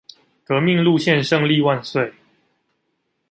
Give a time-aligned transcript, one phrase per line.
[0.45, 2.11] 革命路線勝利萬歲